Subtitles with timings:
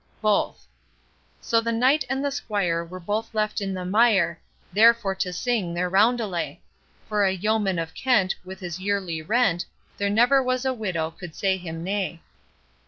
[0.19, 0.65] Both.
[1.41, 4.39] So the knight and the squire were both left in the mire,
[4.73, 6.57] There for to sing their roundelay;
[7.07, 9.67] For a yeoman of Kent, with his yearly rent,
[9.99, 12.19] There never was a widow could say him nay.